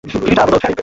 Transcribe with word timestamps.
আমি 0.03 0.35
জানি 0.37 0.41
ও 0.45 0.47
বেঁচে 0.53 0.67
আছে। 0.69 0.79